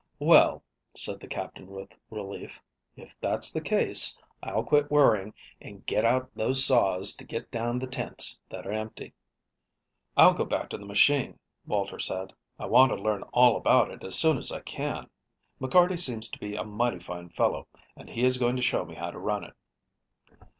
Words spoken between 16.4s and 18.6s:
a mighty fine fellow, and he is going